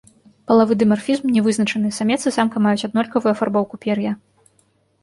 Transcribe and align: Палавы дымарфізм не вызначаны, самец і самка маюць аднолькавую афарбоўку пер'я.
Палавы 0.51 0.77
дымарфізм 0.83 1.25
не 1.35 1.43
вызначаны, 1.47 1.91
самец 1.99 2.19
і 2.25 2.35
самка 2.39 2.57
маюць 2.65 2.85
аднолькавую 2.89 3.31
афарбоўку 3.37 3.75
пер'я. 3.87 4.21